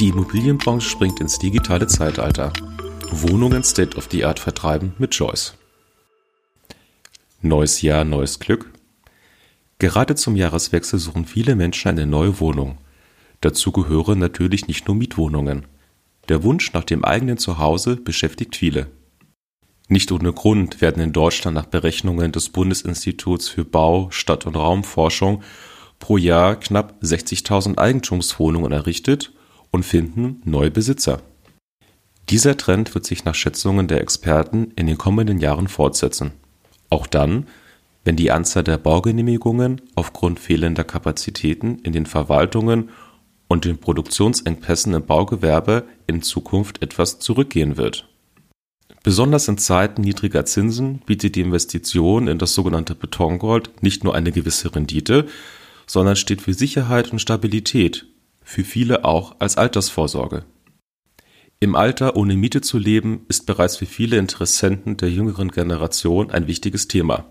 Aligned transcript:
Die 0.00 0.08
Immobilienbranche 0.08 0.88
springt 0.88 1.20
ins 1.20 1.38
digitale 1.38 1.86
Zeitalter. 1.86 2.54
Wohnungen 3.10 3.62
State 3.62 3.98
of 3.98 4.08
the 4.10 4.24
Art 4.24 4.38
vertreiben 4.40 4.94
mit 4.96 5.14
Joyce. 5.14 5.58
Neues 7.42 7.82
Jahr, 7.82 8.04
neues 8.06 8.38
Glück. 8.38 8.72
Gerade 9.78 10.14
zum 10.14 10.36
Jahreswechsel 10.36 10.98
suchen 10.98 11.26
viele 11.26 11.54
Menschen 11.54 11.88
eine 11.88 12.06
neue 12.06 12.40
Wohnung. 12.40 12.78
Dazu 13.42 13.72
gehören 13.72 14.18
natürlich 14.18 14.68
nicht 14.68 14.88
nur 14.88 14.96
Mietwohnungen. 14.96 15.66
Der 16.30 16.42
Wunsch 16.44 16.72
nach 16.72 16.84
dem 16.84 17.04
eigenen 17.04 17.36
Zuhause 17.36 17.96
beschäftigt 17.96 18.56
viele. 18.56 18.86
Nicht 19.88 20.10
ohne 20.12 20.32
Grund 20.32 20.80
werden 20.80 21.02
in 21.02 21.12
Deutschland 21.12 21.54
nach 21.54 21.66
Berechnungen 21.66 22.32
des 22.32 22.48
Bundesinstituts 22.48 23.50
für 23.50 23.66
Bau, 23.66 24.10
Stadt- 24.10 24.46
und 24.46 24.56
Raumforschung 24.56 25.42
pro 25.98 26.16
Jahr 26.16 26.56
knapp 26.56 27.02
60.000 27.02 27.76
Eigentumswohnungen 27.76 28.72
errichtet 28.72 29.34
und 29.70 29.84
finden 29.84 30.42
neue 30.44 30.70
Besitzer. 30.70 31.22
Dieser 32.28 32.56
Trend 32.56 32.94
wird 32.94 33.06
sich 33.06 33.24
nach 33.24 33.34
Schätzungen 33.34 33.88
der 33.88 34.00
Experten 34.00 34.72
in 34.76 34.86
den 34.86 34.98
kommenden 34.98 35.38
Jahren 35.38 35.68
fortsetzen. 35.68 36.32
Auch 36.88 37.06
dann, 37.06 37.46
wenn 38.04 38.16
die 38.16 38.30
Anzahl 38.30 38.64
der 38.64 38.78
Baugenehmigungen 38.78 39.80
aufgrund 39.94 40.40
fehlender 40.40 40.84
Kapazitäten 40.84 41.78
in 41.80 41.92
den 41.92 42.06
Verwaltungen 42.06 42.90
und 43.48 43.64
den 43.64 43.78
Produktionsengpässen 43.78 44.94
im 44.94 45.04
Baugewerbe 45.04 45.84
in 46.06 46.22
Zukunft 46.22 46.82
etwas 46.82 47.18
zurückgehen 47.18 47.76
wird. 47.76 48.08
Besonders 49.02 49.48
in 49.48 49.58
Zeiten 49.58 50.02
niedriger 50.02 50.44
Zinsen 50.44 50.98
bietet 51.06 51.34
die 51.34 51.40
Investition 51.40 52.28
in 52.28 52.38
das 52.38 52.54
sogenannte 52.54 52.94
Betongold 52.94 53.82
nicht 53.82 54.04
nur 54.04 54.14
eine 54.14 54.30
gewisse 54.30 54.74
Rendite, 54.74 55.26
sondern 55.86 56.16
steht 56.16 56.42
für 56.42 56.54
Sicherheit 56.54 57.10
und 57.10 57.18
Stabilität 57.18 58.06
für 58.50 58.64
viele 58.64 59.04
auch 59.04 59.36
als 59.38 59.56
Altersvorsorge. 59.56 60.44
Im 61.60 61.76
Alter 61.76 62.16
ohne 62.16 62.36
Miete 62.36 62.60
zu 62.60 62.78
leben, 62.78 63.24
ist 63.28 63.46
bereits 63.46 63.76
für 63.76 63.86
viele 63.86 64.16
Interessenten 64.16 64.96
der 64.96 65.08
jüngeren 65.08 65.50
Generation 65.52 66.32
ein 66.32 66.48
wichtiges 66.48 66.88
Thema. 66.88 67.26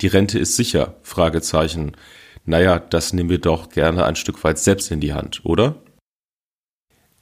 Die 0.00 0.08
Rente 0.08 0.40
ist 0.40 0.56
sicher? 0.56 0.96
Fragezeichen. 1.02 1.92
Naja, 2.44 2.80
das 2.80 3.12
nehmen 3.12 3.30
wir 3.30 3.38
doch 3.38 3.68
gerne 3.68 4.06
ein 4.06 4.16
Stück 4.16 4.42
weit 4.42 4.58
selbst 4.58 4.90
in 4.90 4.98
die 4.98 5.14
Hand, 5.14 5.42
oder? 5.44 5.76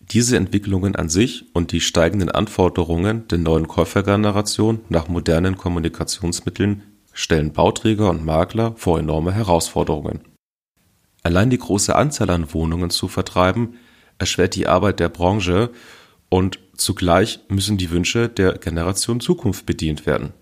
Diese 0.01 0.39
Entwicklungen 0.39 0.97
an 0.97 1.11
sich 1.11 1.45
und 1.53 1.73
die 1.73 1.83
steigenden 1.83 2.31
Anforderungen 2.31 3.29
der 3.29 3.39
neuen 3.39 3.69
Käufergeneration 3.69 4.81
nach 4.89 5.09
modernen 5.09 5.59
Kommunikationsmitteln 5.59 6.83
stellen 7.13 7.53
Bauträger 7.53 8.09
und 8.09 8.25
Makler 8.25 8.73
vor 8.77 8.99
enorme 8.99 9.33
Herausforderungen. 9.33 10.32
Allein 11.23 11.51
die 11.51 11.59
große 11.59 11.95
Anzahl 11.95 12.31
an 12.31 12.53
Wohnungen 12.53 12.91
zu 12.91 13.09
vertreiben, 13.09 13.77
erschwert 14.19 14.55
die 14.56 14.67
Arbeit 14.67 15.01
der 15.01 15.09
Branche 15.09 15.70
und 16.29 16.59
zugleich 16.77 17.41
müssen 17.48 17.77
die 17.77 17.91
Wünsche 17.91 18.29
der 18.29 18.55
Generation 18.59 19.20
Zukunft 19.20 19.67
bedient 19.67 20.06
werden. 20.06 20.33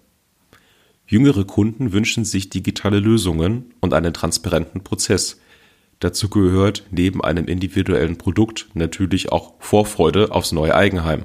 Jüngere 1.06 1.44
Kunden 1.44 1.92
wünschen 1.92 2.24
sich 2.24 2.50
digitale 2.50 3.00
Lösungen 3.00 3.74
und 3.80 3.94
einen 3.94 4.14
transparenten 4.14 4.84
Prozess. 4.84 5.40
Dazu 5.98 6.30
gehört 6.30 6.84
neben 6.92 7.22
einem 7.22 7.46
individuellen 7.46 8.16
Produkt 8.16 8.68
natürlich 8.74 9.32
auch 9.32 9.54
Vorfreude 9.58 10.30
aufs 10.30 10.52
neue 10.52 10.74
Eigenheim. 10.74 11.24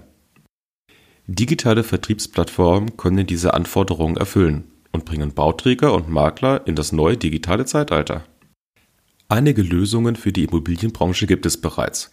Digitale 1.28 1.84
Vertriebsplattformen 1.84 2.98
können 2.98 3.28
diese 3.28 3.54
Anforderungen 3.54 4.18
erfüllen 4.18 4.66
und 4.92 5.06
bringen 5.06 5.34
Bauträger 5.34 5.94
und 5.94 6.10
Makler 6.10 6.66
in 6.66 6.76
das 6.76 6.92
neue 6.92 7.18
digitale 7.18 7.66
Zeitalter. 7.66 8.26
Einige 9.28 9.64
Lösungen 9.64 10.16
für 10.16 10.32
die 10.32 10.44
Immobilienbranche 10.44 11.26
gibt 11.26 11.46
es 11.46 11.60
bereits. 11.60 12.12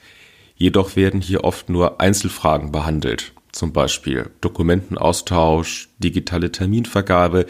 Jedoch 0.56 0.96
werden 0.96 1.20
hier 1.20 1.44
oft 1.44 1.68
nur 1.68 2.00
Einzelfragen 2.00 2.72
behandelt, 2.72 3.32
zum 3.52 3.72
Beispiel 3.72 4.30
Dokumentenaustausch, 4.40 5.90
digitale 5.98 6.52
Terminvergabe 6.52 7.46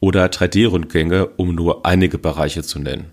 oder 0.00 0.26
3D-Rundgänge, 0.26 1.28
um 1.36 1.54
nur 1.54 1.84
einige 1.84 2.18
Bereiche 2.18 2.62
zu 2.62 2.78
nennen. 2.78 3.10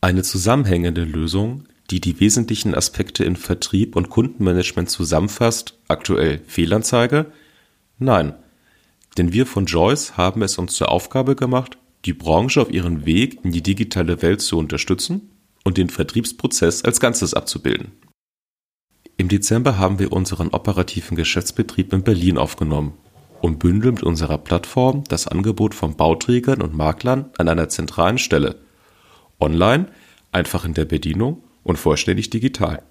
Eine 0.00 0.22
zusammenhängende 0.22 1.04
Lösung, 1.04 1.64
die 1.90 2.00
die 2.00 2.20
wesentlichen 2.20 2.74
Aspekte 2.74 3.24
in 3.24 3.36
Vertrieb 3.36 3.96
und 3.96 4.08
Kundenmanagement 4.08 4.88
zusammenfasst, 4.88 5.78
aktuell 5.88 6.40
Fehlanzeige? 6.46 7.26
Nein, 7.98 8.34
denn 9.18 9.32
wir 9.32 9.46
von 9.46 9.66
Joyce 9.66 10.16
haben 10.16 10.42
es 10.42 10.58
uns 10.58 10.74
zur 10.74 10.90
Aufgabe 10.90 11.36
gemacht, 11.36 11.76
die 12.04 12.12
Branche 12.12 12.60
auf 12.60 12.70
ihrem 12.70 13.06
Weg 13.06 13.44
in 13.44 13.52
die 13.52 13.62
digitale 13.62 14.22
Welt 14.22 14.40
zu 14.40 14.58
unterstützen 14.58 15.30
und 15.64 15.78
den 15.78 15.88
Vertriebsprozess 15.88 16.84
als 16.84 17.00
Ganzes 17.00 17.34
abzubilden. 17.34 17.92
Im 19.16 19.28
Dezember 19.28 19.78
haben 19.78 19.98
wir 19.98 20.12
unseren 20.12 20.48
operativen 20.48 21.16
Geschäftsbetrieb 21.16 21.92
in 21.92 22.02
Berlin 22.02 22.38
aufgenommen 22.38 22.94
und 23.40 23.58
bündeln 23.58 23.94
mit 23.94 24.02
unserer 24.02 24.38
Plattform 24.38 25.04
das 25.08 25.28
Angebot 25.28 25.74
von 25.74 25.96
Bauträgern 25.96 26.62
und 26.62 26.74
Maklern 26.74 27.30
an 27.38 27.48
einer 27.48 27.68
zentralen 27.68 28.18
Stelle. 28.18 28.56
Online, 29.38 29.86
einfach 30.32 30.64
in 30.64 30.74
der 30.74 30.86
Bedienung 30.86 31.44
und 31.62 31.78
vollständig 31.78 32.30
digital. 32.30 32.82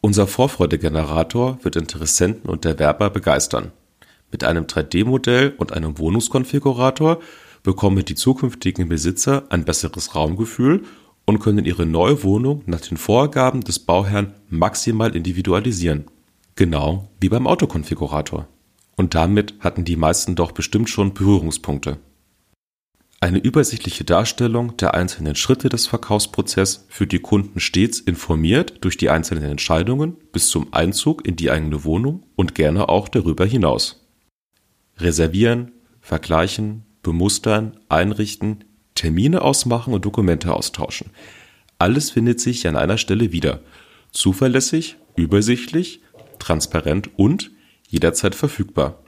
Unser 0.00 0.26
Vorfreudegenerator 0.26 1.58
wird 1.62 1.76
Interessenten 1.76 2.50
und 2.50 2.64
Erwerber 2.64 3.10
begeistern. 3.10 3.72
Mit 4.32 4.44
einem 4.44 4.64
3D-Modell 4.64 5.54
und 5.58 5.72
einem 5.72 5.98
Wohnungskonfigurator 5.98 7.20
bekommen 7.62 8.04
die 8.04 8.14
zukünftigen 8.14 8.88
Besitzer 8.88 9.44
ein 9.50 9.64
besseres 9.64 10.14
Raumgefühl 10.14 10.82
und 11.26 11.38
können 11.38 11.64
ihre 11.64 11.86
neue 11.86 12.22
Wohnung 12.24 12.62
nach 12.66 12.80
den 12.80 12.96
Vorgaben 12.96 13.60
des 13.60 13.78
Bauherrn 13.78 14.32
maximal 14.48 15.14
individualisieren. 15.14 16.06
Genau 16.56 17.10
wie 17.20 17.28
beim 17.28 17.46
Autokonfigurator. 17.46 18.48
Und 18.96 19.14
damit 19.14 19.54
hatten 19.60 19.84
die 19.84 19.96
meisten 19.96 20.34
doch 20.34 20.52
bestimmt 20.52 20.90
schon 20.90 21.14
Berührungspunkte. 21.14 21.98
Eine 23.20 23.38
übersichtliche 23.38 24.02
Darstellung 24.02 24.76
der 24.78 24.94
einzelnen 24.94 25.36
Schritte 25.36 25.68
des 25.68 25.86
Verkaufsprozesses 25.86 26.86
führt 26.88 27.12
die 27.12 27.20
Kunden 27.20 27.60
stets 27.60 28.00
informiert 28.00 28.78
durch 28.80 28.96
die 28.96 29.10
einzelnen 29.10 29.44
Entscheidungen 29.44 30.16
bis 30.32 30.48
zum 30.48 30.72
Einzug 30.72 31.24
in 31.26 31.36
die 31.36 31.50
eigene 31.50 31.84
Wohnung 31.84 32.24
und 32.34 32.56
gerne 32.56 32.88
auch 32.88 33.08
darüber 33.08 33.46
hinaus. 33.46 34.01
Reservieren, 34.98 35.72
vergleichen, 36.00 36.84
bemustern, 37.02 37.78
einrichten, 37.88 38.64
Termine 38.94 39.42
ausmachen 39.42 39.94
und 39.94 40.04
Dokumente 40.04 40.54
austauschen. 40.54 41.10
Alles 41.78 42.10
findet 42.10 42.40
sich 42.40 42.68
an 42.68 42.76
einer 42.76 42.98
Stelle 42.98 43.32
wieder. 43.32 43.60
Zuverlässig, 44.12 44.96
übersichtlich, 45.16 46.00
transparent 46.38 47.10
und 47.16 47.50
jederzeit 47.88 48.34
verfügbar. 48.34 49.02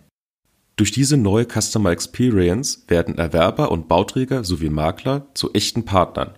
Durch 0.77 0.91
diese 0.91 1.17
neue 1.17 1.47
Customer 1.47 1.91
Experience 1.91 2.85
werden 2.89 3.17
Erwerber 3.17 3.71
und 3.71 3.87
Bauträger 3.87 4.43
sowie 4.43 4.71
Makler 4.71 5.27
zu 5.35 5.53
echten 5.53 5.85
Partnern. 5.85 6.31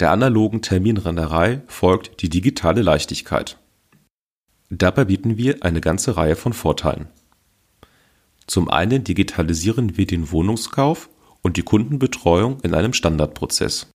Der 0.00 0.10
analogen 0.10 0.62
Terminrennerei 0.62 1.60
folgt 1.66 2.22
die 2.22 2.30
digitale 2.30 2.80
Leichtigkeit. 2.80 3.58
Dabei 4.70 5.04
bieten 5.04 5.36
wir 5.36 5.62
eine 5.62 5.82
ganze 5.82 6.16
Reihe 6.16 6.34
von 6.34 6.54
Vorteilen. 6.54 7.08
Zum 8.46 8.68
einen 8.68 9.04
digitalisieren 9.04 9.96
wir 9.96 10.06
den 10.06 10.30
Wohnungskauf 10.30 11.08
und 11.42 11.56
die 11.56 11.62
Kundenbetreuung 11.62 12.60
in 12.60 12.74
einem 12.74 12.92
Standardprozess. 12.92 13.88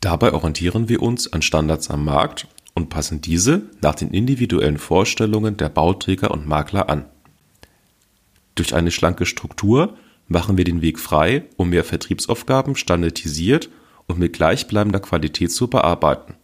Dabei 0.00 0.32
orientieren 0.32 0.88
wir 0.88 1.02
uns 1.02 1.32
an 1.32 1.42
Standards 1.42 1.90
am 1.90 2.04
Markt 2.04 2.48
und 2.74 2.88
passen 2.88 3.20
diese 3.20 3.70
nach 3.80 3.94
den 3.94 4.10
individuellen 4.10 4.78
Vorstellungen 4.78 5.56
der 5.56 5.68
Bauträger 5.68 6.30
und 6.30 6.46
Makler 6.46 6.88
an. 6.88 7.04
Durch 8.54 8.74
eine 8.74 8.90
schlanke 8.90 9.26
Struktur 9.26 9.96
machen 10.28 10.56
wir 10.56 10.64
den 10.64 10.82
Weg 10.82 10.98
frei, 10.98 11.44
um 11.56 11.70
mehr 11.70 11.84
Vertriebsaufgaben 11.84 12.76
standardisiert 12.76 13.70
und 14.06 14.18
mit 14.18 14.32
gleichbleibender 14.32 15.00
Qualität 15.00 15.52
zu 15.52 15.68
bearbeiten. 15.68 16.34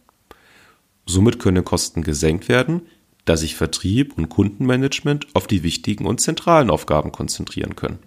Somit 1.07 1.39
können 1.39 1.65
Kosten 1.65 2.03
gesenkt 2.03 2.49
werden, 2.49 2.83
da 3.29 3.37
sich 3.37 3.57
Vertrieb 3.57 4.17
und 4.17 4.31
Kundenmanagement 4.31 5.27
auf 5.35 5.47
die 5.47 5.63
wichtigen 5.63 6.07
und 6.07 6.19
zentralen 6.19 6.71
Aufgaben 6.71 7.13
konzentrieren 7.13 7.77
können. 7.77 7.99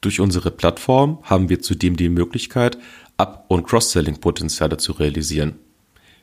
Durch 0.00 0.18
unsere 0.18 0.50
Plattform 0.50 1.18
haben 1.24 1.50
wir 1.50 1.60
zudem 1.60 1.96
die 1.96 2.08
Möglichkeit, 2.08 2.78
Up- 3.18 3.44
und 3.48 3.66
Cross-Selling-Potenziale 3.66 4.78
zu 4.78 4.92
realisieren. 4.92 5.58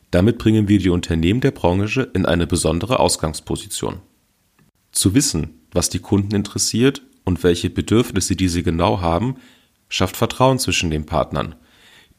Damit 0.10 0.40
bringen 0.40 0.68
wir 0.68 0.80
die 0.80 0.90
Unternehmen 0.90 1.42
der 1.42 1.52
Branche 1.52 2.10
in 2.14 2.26
eine 2.26 2.48
besondere 2.48 3.00
Ausgangsposition. 3.00 4.02
Zu 4.92 5.14
wissen, 5.14 5.62
was 5.72 5.90
die 5.90 6.00
Kunden 6.00 6.34
interessiert 6.34 7.04
und 7.24 7.44
welche 7.44 7.70
Bedürfnisse 7.70 8.36
diese 8.36 8.64
genau 8.64 9.02
haben, 9.02 9.36
schafft 9.90 10.18
Vertrauen 10.18 10.58
zwischen 10.58 10.90
den 10.90 11.06
Partnern. 11.06 11.54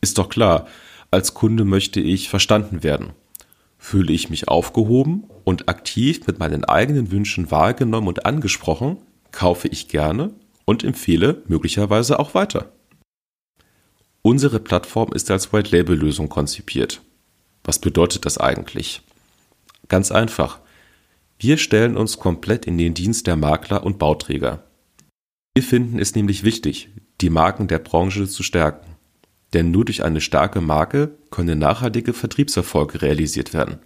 Ist 0.01 0.19
doch 0.19 0.29
klar, 0.29 0.69
als 1.11 1.35
Kunde 1.35 1.65
möchte 1.65 2.01
ich 2.01 2.29
verstanden 2.29 2.85
werden 2.85 3.15
Fühle 3.83 4.13
ich 4.13 4.29
mich 4.29 4.47
aufgehoben 4.47 5.25
und 5.43 5.71
aktiv 5.71 6.27
mit 6.27 6.39
meinen 6.39 6.67
eigenen 6.67 7.11
Wünschen 7.11 7.51
wahrgenommen 7.51 8.09
und 8.09 8.27
angesprochen, 8.27 8.99
kaufe 9.33 9.69
ich 9.69 9.89
gerne 9.89 10.35
und 10.67 10.85
empfehle 10.85 11.43
möglicherweise 11.49 12.19
auch 12.19 12.35
weiter. 12.35 12.71
Unsere 14.21 14.61
Plattform 14.61 15.13
ist 15.15 15.31
als 15.31 15.55
White-Label-Lösung 15.55 16.29
konzipiert. 16.29 17.01
Was 17.65 17.79
bedeutet 17.79 18.27
das 18.27 18.37
eigentlich? 18.37 19.01
Ganz 19.89 20.13
einfach. 20.13 20.61
Wir 21.39 21.57
stellen 21.57 21.97
uns 21.97 22.19
komplett 22.19 22.67
in 22.67 22.77
den 22.77 22.93
Dienst 22.93 23.27
der 23.27 23.37
Makler 23.37 23.83
und 23.83 23.99
Bauträger. 23.99 24.63
Wir 25.55 25.63
finden 25.63 25.99
es 25.99 26.15
nämlich 26.15 26.45
wichtig, 26.45 26.91
die 27.23 27.31
Marken 27.31 27.67
der 27.67 27.79
Branche 27.79 28.29
zu 28.29 28.43
stärken. 28.43 28.90
Denn 29.53 29.71
nur 29.71 29.85
durch 29.85 30.05
eine 30.05 30.21
starke 30.21 30.61
Marke 30.61 31.17
können 31.31 31.59
nachhaltige 31.59 32.13
Vertriebserfolge 32.13 33.03
realisiert 33.03 33.53
werden. 33.53 33.79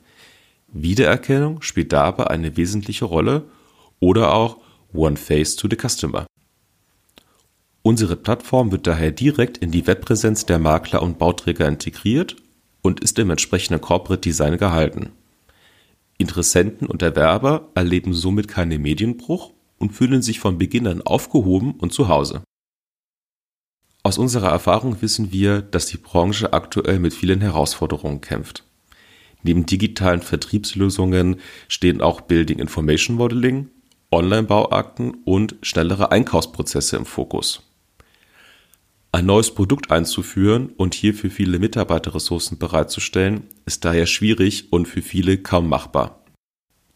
Wiedererkennung 0.69 1.63
spielt 1.63 1.93
dabei 1.93 2.27
eine 2.27 2.57
wesentliche 2.57 3.05
Rolle 3.05 3.45
oder 4.01 4.35
auch 4.35 4.59
One 4.93 5.17
Face 5.17 5.57
to 5.57 5.69
the 5.69 5.77
Customer. 5.77 6.27
Unsere 7.83 8.17
Plattform 8.17 8.73
wird 8.73 8.87
daher 8.87 9.13
direkt 9.13 9.59
in 9.59 9.71
die 9.71 9.87
Webpräsenz 9.87 10.47
der 10.47 10.59
Makler 10.59 11.03
und 11.03 11.19
Bauträger 11.19 11.69
integriert 11.69 12.37
und 12.83 13.01
ist 13.01 13.19
im 13.19 13.31
entsprechenden 13.31 13.81
Corporate 13.81 14.21
Design 14.21 14.57
gehalten. 14.59 15.13
Interessenten 16.17 16.87
und 16.87 17.03
Erwerber 17.03 17.69
erleben 17.75 18.15
somit 18.15 18.49
keinen 18.49 18.81
Medienbruch 18.81 19.53
und 19.79 19.93
fühlen 19.93 20.23
sich 20.23 20.41
von 20.41 20.59
Beginn 20.59 20.87
an 20.87 21.03
aufgehoben 21.03 21.73
und 21.73 21.93
zu 21.93 22.09
Hause. 22.09 22.43
Aus 24.07 24.19
unserer 24.19 24.51
Erfahrung 24.51 25.01
wissen 25.01 25.33
wir, 25.33 25.63
dass 25.63 25.87
die 25.87 25.97
Branche 25.97 26.53
aktuell 26.53 26.99
mit 26.99 27.15
vielen 27.15 27.41
Herausforderungen 27.41 28.21
kämpft. 28.21 28.63
Neben 29.43 29.65
digitalen 29.65 30.21
Vertriebslösungen 30.21 31.41
stehen 31.69 32.03
auch 32.03 32.21
Building 32.21 32.59
Information 32.59 33.17
Modeling, 33.17 33.71
Online-Bauakten 34.13 35.17
und 35.25 35.57
schnellere 35.63 36.13
Einkaufsprozesse 36.13 36.99
im 36.99 37.07
Fokus. 37.07 37.63
Ein 39.11 39.25
neues 39.25 39.55
Produkt 39.55 39.91
einzuführen 39.91 40.71
und 40.77 40.93
hierfür 40.93 41.31
viele 41.31 41.59
Mitarbeiterressourcen 41.59 42.59
bereitzustellen, 42.59 43.45
ist 43.65 43.87
daher 43.87 44.07
schwierig 44.07 44.71
und 44.71 44.87
für 44.87 45.01
viele 45.03 45.39
kaum 45.39 45.67
machbar. 45.67 46.25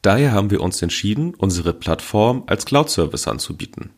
Daher 0.03 0.33
haben 0.33 0.51
wir 0.51 0.61
uns 0.61 0.83
entschieden, 0.83 1.35
unsere 1.35 1.73
Plattform 1.73 2.45
als 2.47 2.67
Cloud-Service 2.67 3.29
anzubieten. 3.29 3.93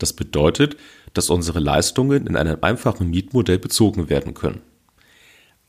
Das 0.00 0.14
bedeutet, 0.14 0.76
dass 1.14 1.30
unsere 1.30 1.60
Leistungen 1.60 2.26
in 2.26 2.36
einem 2.36 2.58
einfachen 2.62 3.10
Mietmodell 3.10 3.58
bezogen 3.58 4.08
werden 4.08 4.34
können. 4.34 4.62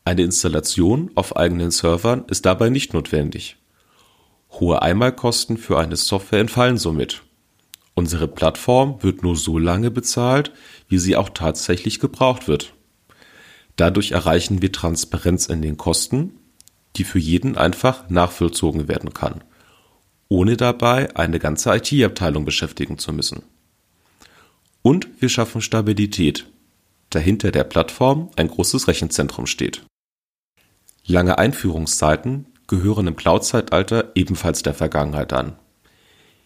Eine 0.03 0.23
Installation 0.23 1.11
auf 1.13 1.35
eigenen 1.35 1.69
Servern 1.69 2.25
ist 2.27 2.45
dabei 2.45 2.69
nicht 2.69 2.93
notwendig. 2.93 3.57
Hohe 4.53 4.81
Einmalkosten 4.81 5.57
für 5.57 5.77
eine 5.77 5.95
Software 5.95 6.39
entfallen 6.39 6.77
somit 6.77 7.21
Unsere 7.93 8.29
Plattform 8.29 9.03
wird 9.03 9.21
nur 9.21 9.35
so 9.35 9.57
lange 9.57 9.91
bezahlt, 9.91 10.53
wie 10.87 10.97
sie 10.97 11.17
auch 11.17 11.29
tatsächlich 11.29 11.99
gebraucht 11.99 12.47
wird. 12.47 12.73
Dadurch 13.75 14.11
erreichen 14.11 14.61
wir 14.61 14.71
Transparenz 14.71 15.47
in 15.47 15.61
den 15.61 15.75
Kosten, 15.75 16.39
die 16.95 17.03
für 17.03 17.19
jeden 17.19 17.57
einfach 17.57 18.09
nachvollzogen 18.09 18.87
werden 18.87 19.13
kann, 19.13 19.43
ohne 20.29 20.55
dabei 20.55 21.15
eine 21.17 21.39
ganze 21.39 21.75
IT-Abteilung 21.75 22.45
beschäftigen 22.45 22.97
zu 22.97 23.11
müssen. 23.11 23.43
Und 24.81 25.07
wir 25.19 25.29
schaffen 25.29 25.61
Stabilität, 25.61 26.47
da 27.09 27.19
hinter 27.19 27.51
der 27.51 27.63
Plattform 27.63 28.31
ein 28.35 28.47
großes 28.47 28.87
Rechenzentrum 28.87 29.45
steht. 29.45 29.83
Lange 31.05 31.37
Einführungszeiten 31.37 32.47
gehören 32.67 33.07
im 33.07 33.15
Cloud-Zeitalter 33.15 34.11
ebenfalls 34.15 34.63
der 34.63 34.73
Vergangenheit 34.73 35.33
an. 35.33 35.57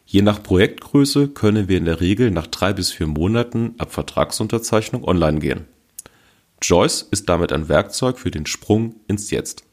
Je 0.06 0.22
nach 0.22 0.42
Projektgröße 0.44 1.30
können 1.30 1.68
wir 1.68 1.78
in 1.78 1.86
der 1.86 2.02
Regel 2.02 2.32
nach 2.32 2.48
drei 2.48 2.74
bis 2.74 2.92
vier 2.92 3.08
Monaten 3.08 3.76
ab 3.78 3.92
Vertragsunterzeichnung 3.92 5.04
online 5.04 5.40
gehen. 5.40 5.66
Joyce 6.62 7.02
ist 7.04 7.30
damit 7.30 7.52
ein 7.52 7.70
Werkzeug 7.70 8.20
für 8.20 8.32
den 8.32 8.46
Sprung 8.46 8.96
ins 9.08 9.32
Jetzt. 9.32 9.64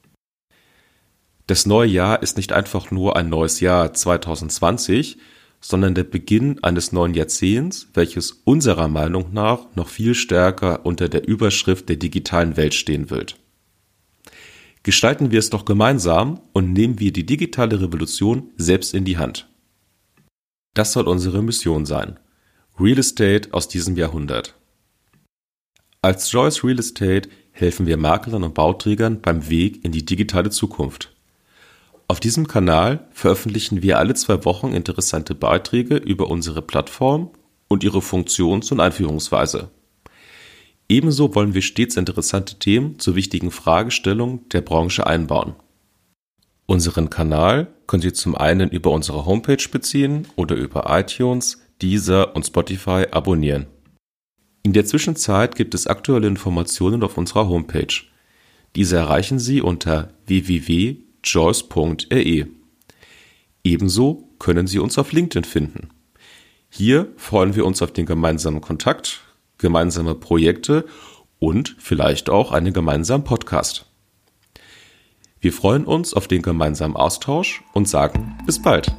Das 1.47 1.67
neue 1.67 1.89
Jahr 1.89 2.23
ist 2.23 2.37
nicht 2.37 2.53
einfach 2.53 2.91
nur 2.91 3.17
ein 3.17 3.29
neues 3.29 3.61
Jahr 3.61 3.93
2020, 3.93 5.19
sondern 5.63 5.95
der 5.95 6.05
Beginn 6.05 6.63
eines 6.63 6.93
neuen 6.93 7.15
Jahrzehnts, 7.15 7.89
welches 7.95 8.43
unserer 8.45 8.89
Meinung 8.89 9.33
nach 9.33 9.75
noch 9.77 9.89
viel 9.89 10.15
stärker 10.15 10.85
unter 10.85 11.09
der 11.09 11.27
Überschrift 11.27 11.89
der 11.89 11.97
digitalen 11.97 12.57
Welt 12.57 12.75
stehen 12.75 13.09
wird. 13.09 13.37
Gestalten 14.83 15.31
wir 15.31 15.39
es 15.39 15.51
doch 15.51 15.65
gemeinsam 15.65 16.41
und 16.53 16.73
nehmen 16.73 16.99
wir 16.99 17.13
die 17.13 17.25
digitale 17.25 17.81
Revolution 17.81 18.51
selbst 18.57 18.93
in 18.93 19.05
die 19.05 19.17
Hand. 19.17 19.49
Das 20.75 20.93
soll 20.93 21.07
unsere 21.07 21.43
Mission 21.43 21.87
sein. 21.87 22.19
Real 22.81 22.99
Estate 22.99 23.51
aus 23.53 23.69
diesem 23.69 23.97
Jahrhundert. 23.97 24.57
Als 26.01 26.33
Joyce 26.33 26.65
Real 26.65 26.81
Estate 26.81 27.29
helfen 27.53 27.87
wir 27.87 27.97
Maklern 27.97 28.43
und 28.43 28.55
Bauträgern 28.55 29.21
beim 29.21 29.49
Weg 29.49 29.85
in 29.85 29.93
die 29.93 30.05
digitale 30.05 30.51
Zukunft. 30.51 31.12
Auf 32.13 32.21
diesem 32.21 32.47
Kanal 32.47 33.09
veröffentlichen 33.11 33.81
wir 33.81 33.99
alle 33.99 34.13
zwei 34.13 34.45
Wochen 34.45 34.75
interessante 34.75 35.35
Beiträge 35.35 35.97
über 35.97 36.29
unsere 36.29 36.61
Plattform 36.61 37.31
und 37.69 37.85
ihre 37.85 38.03
Funktions- 38.03 38.71
und 38.71 38.81
Einführungsweise. 38.81 39.71
Ebenso 40.91 41.35
wollen 41.35 41.55
wir 41.55 41.63
stets 41.63 41.97
interessante 41.97 42.59
Themen 42.59 42.99
zu 42.99 43.17
wichtigen 43.17 43.51
Fragestellungen 43.51 44.47
der 44.51 44.61
Branche 44.61 45.07
einbauen. 45.07 45.55
Unseren 46.67 47.09
Kanal 47.09 47.73
könnt 47.87 48.05
ihr 48.05 48.13
zum 48.13 48.37
einen 48.37 48.69
über 48.69 48.91
unsere 48.91 49.25
Homepage 49.25 49.67
beziehen 49.71 50.29
oder 50.37 50.55
über 50.55 50.85
iTunes, 50.91 51.63
Deezer 51.81 52.37
und 52.37 52.45
Spotify 52.47 53.07
abonnieren. 53.11 53.69
In 54.63 54.75
der 54.75 54.85
Zwischenzeit 54.85 55.55
gibt 55.55 55.73
es 55.75 55.87
aktuelle 55.87 56.27
Informationen 56.27 57.05
auf 57.05 57.17
unserer 57.17 57.49
Homepage. 57.49 58.03
Diese 58.77 58.97
erreichen 58.97 59.39
Sie 59.39 59.63
unter 59.63 60.13
www.joyce.re. 61.23 62.47
Ebenso 63.65 64.29
können 64.39 64.67
Sie 64.67 64.79
uns 64.79 64.99
auf 64.99 65.13
LinkedIn 65.13 65.45
finden. 65.45 65.89
Hier 66.69 67.13
freuen 67.17 67.55
wir 67.55 67.65
uns 67.65 67.83
auf 67.83 67.93
den 67.93 68.07
gemeinsamen 68.07 68.61
Kontakt, 68.61 69.21
gemeinsame 69.59 70.15
Projekte 70.15 70.87
und 71.39 71.77
vielleicht 71.79 72.31
auch 72.31 72.53
einen 72.53 72.73
gemeinsamen 72.73 73.25
Podcast. 73.25 73.87
Wir 75.41 75.53
freuen 75.53 75.85
uns 75.85 76.15
auf 76.15 76.29
den 76.29 76.43
gemeinsamen 76.43 76.97
Austausch 76.97 77.63
und 77.73 77.89
sagen 77.89 78.39
bis 78.47 78.63
bald. 78.63 78.93